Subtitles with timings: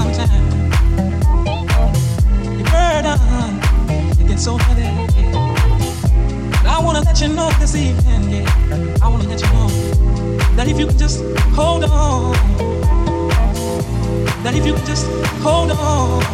[0.00, 0.32] Sometimes,
[2.56, 3.20] your burden
[4.18, 4.88] it gets so heavy.
[6.50, 8.96] But I wanna let you know this evening, yeah.
[9.02, 9.68] I wanna let you know
[10.56, 11.22] that if you can just
[11.54, 12.32] hold on,
[14.42, 15.06] that if you can just
[15.42, 16.24] hold on.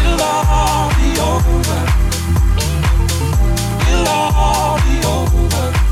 [0.00, 1.80] It'll all be over.
[3.90, 5.91] It'll all be over.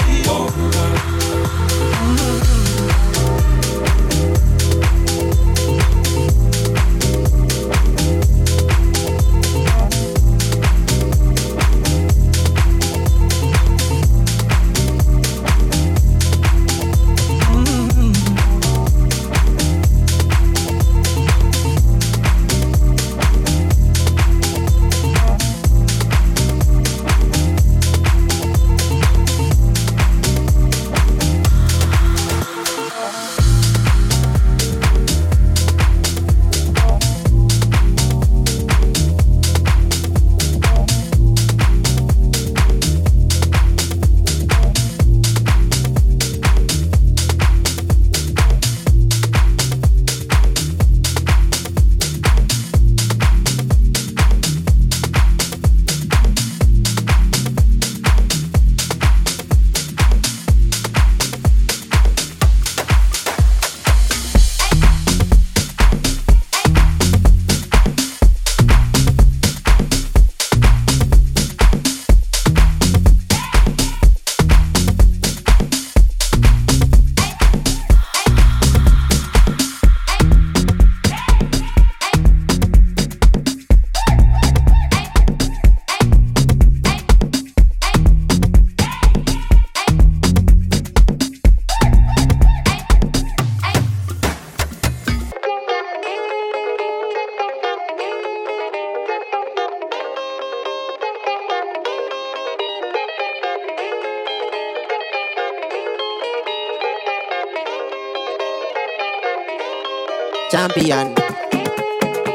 [110.91, 111.15] Champion,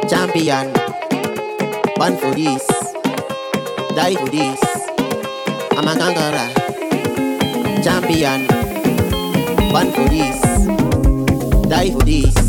[0.08, 0.72] champion,
[1.96, 2.66] born for this,
[3.94, 4.60] die for this.
[5.72, 6.48] I'm a conqueror.
[7.84, 8.46] Champion,
[9.70, 10.40] born for this,
[11.68, 12.45] die for this.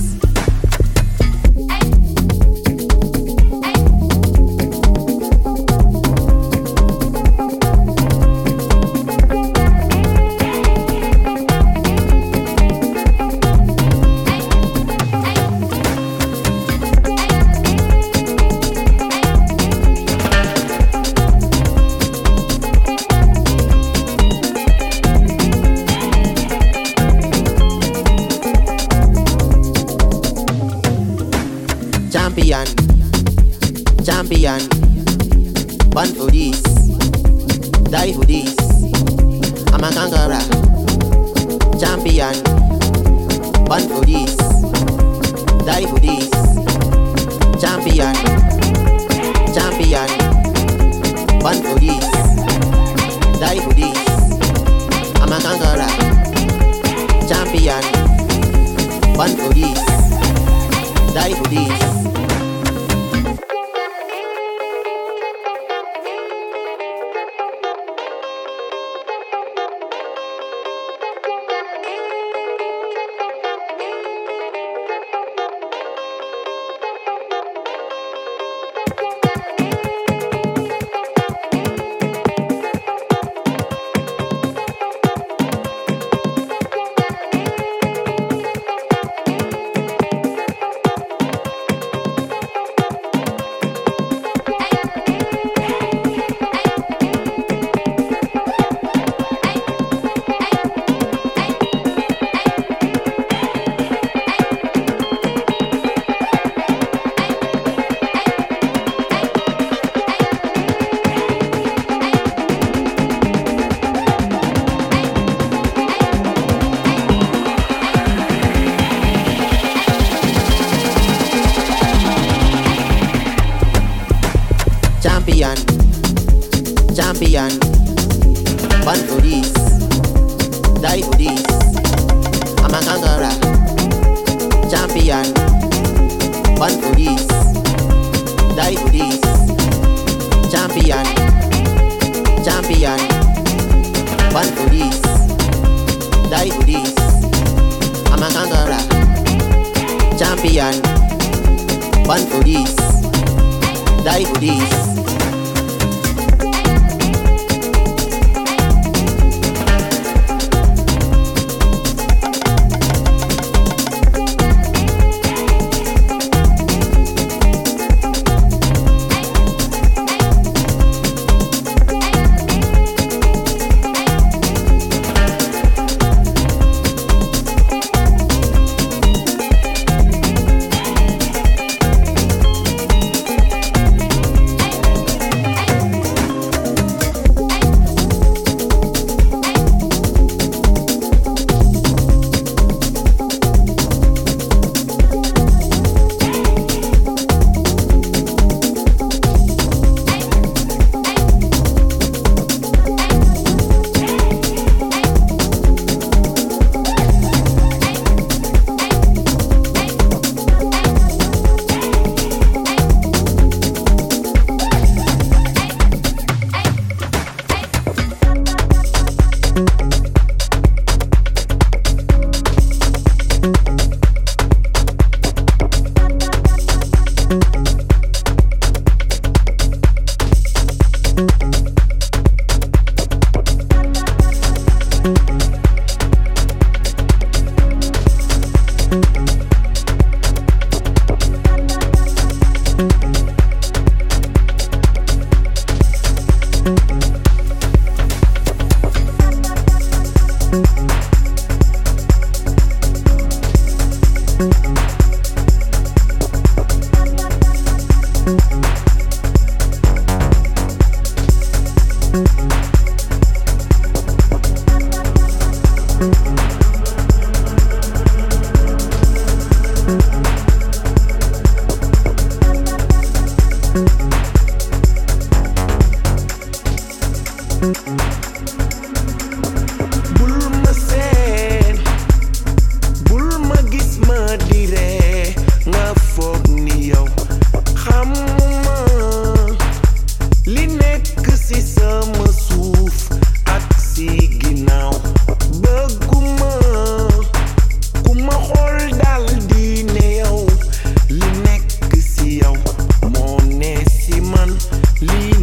[305.00, 305.37] Leave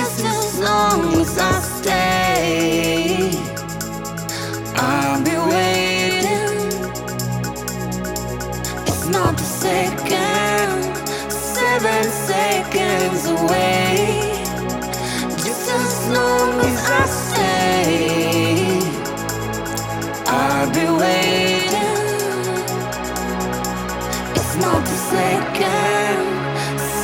[0.00, 3.30] as long as I stay,
[4.76, 6.68] I'll be waiting.
[8.86, 10.96] It's not a second,
[11.30, 13.96] seven seconds away.
[15.44, 18.80] Just as long as I stay,
[20.26, 22.04] I'll be waiting.
[24.38, 26.18] It's not a second,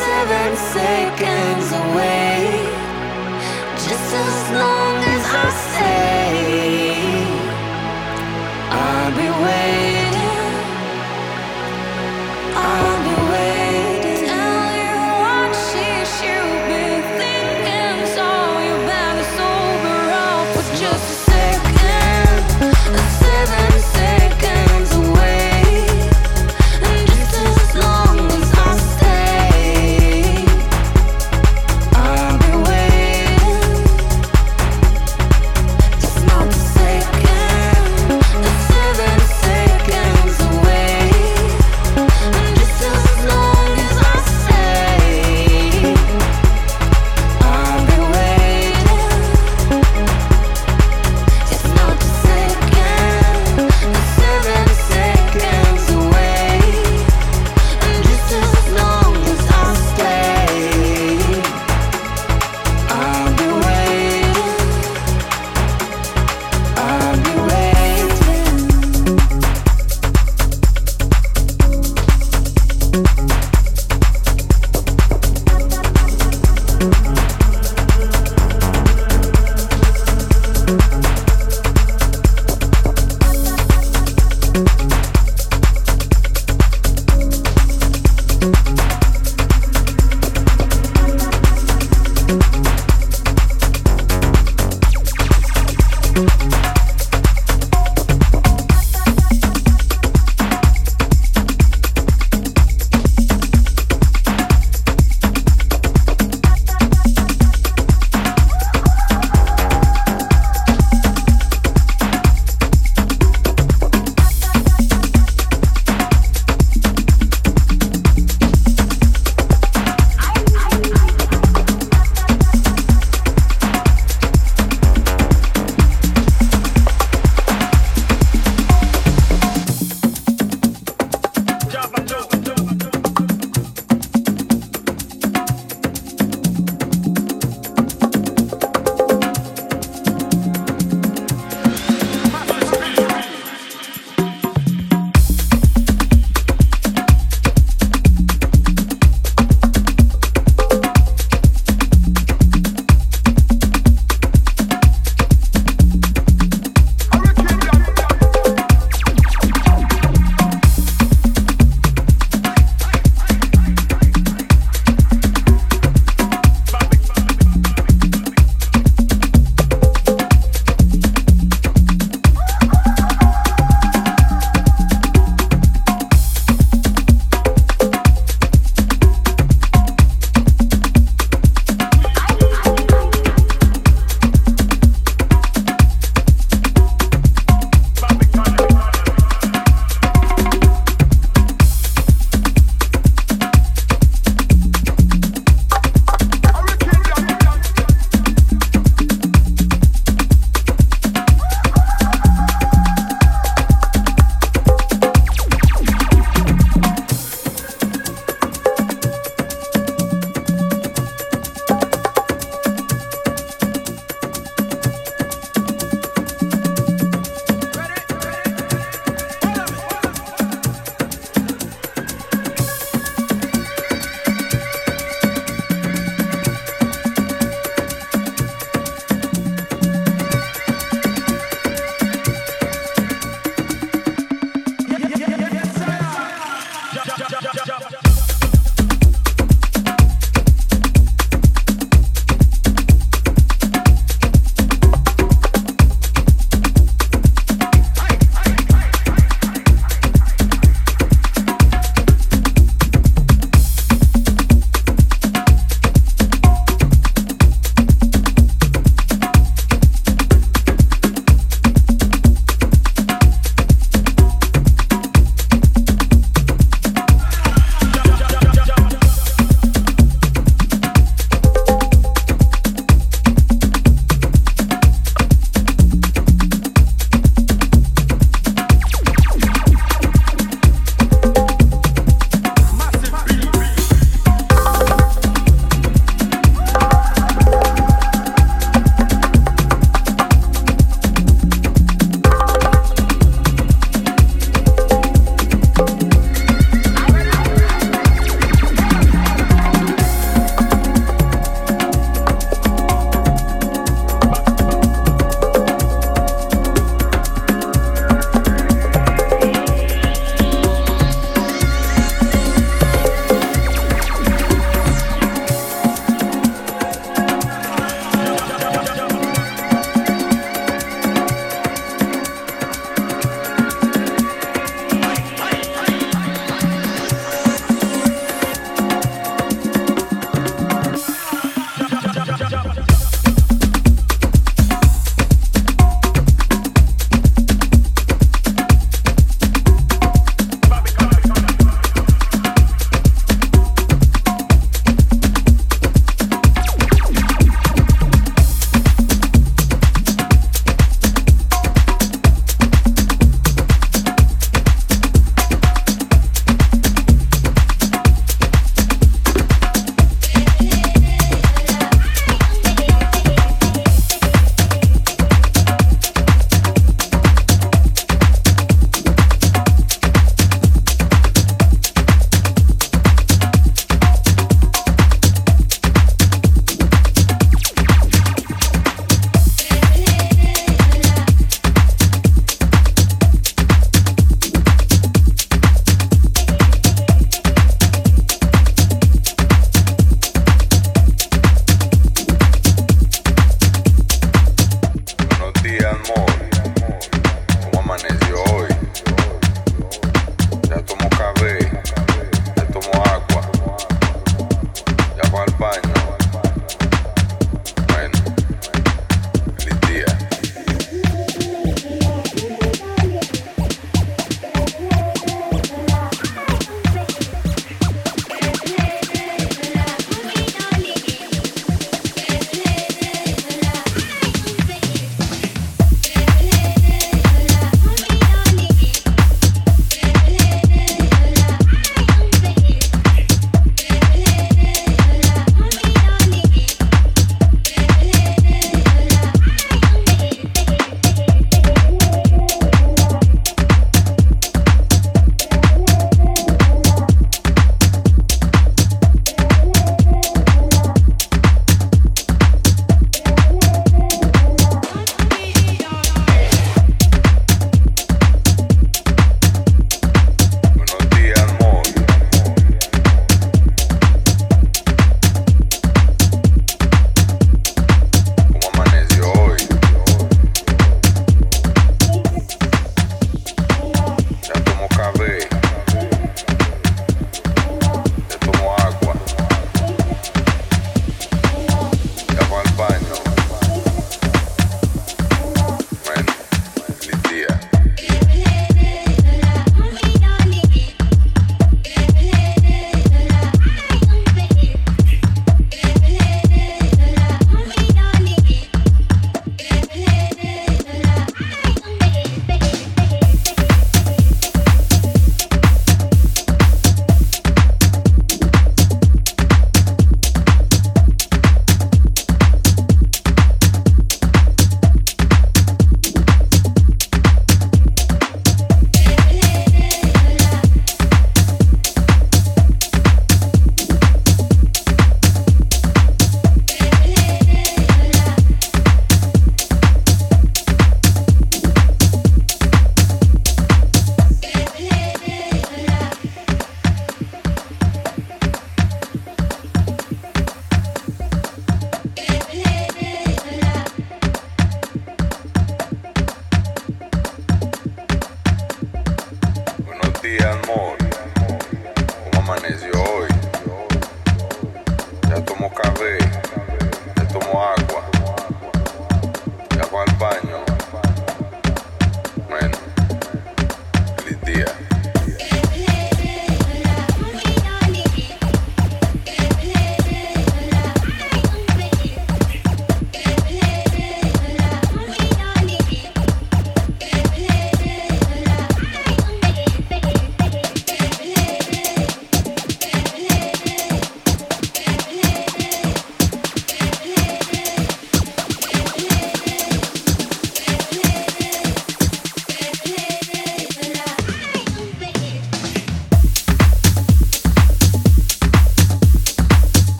[0.00, 2.13] seven seconds away.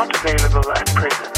[0.00, 1.29] not available at present.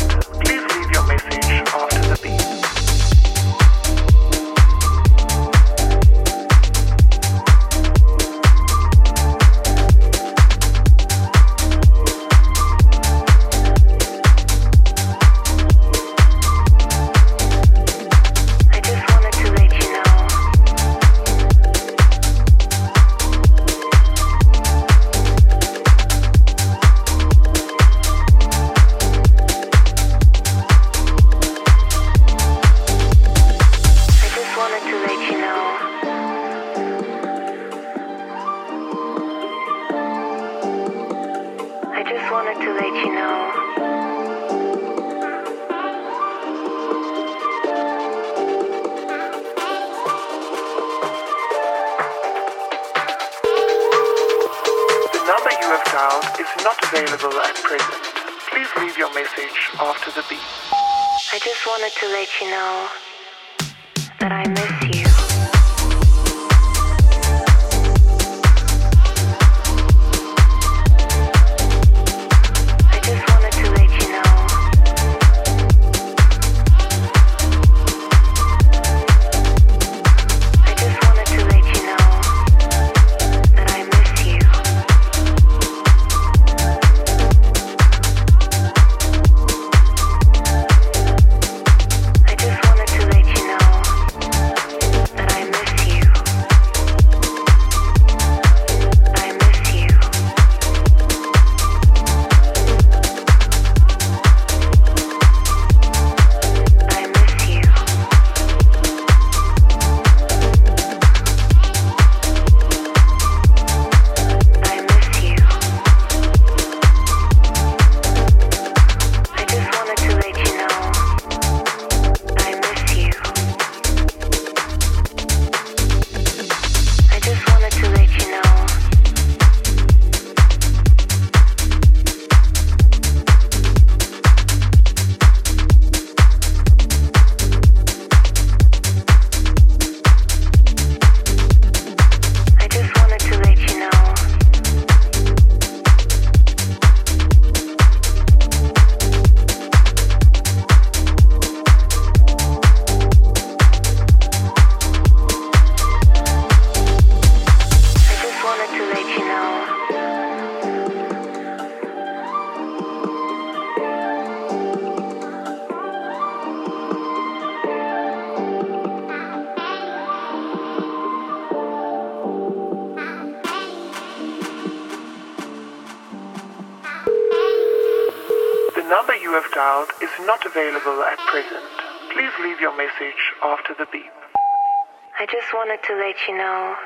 [186.29, 186.77] You know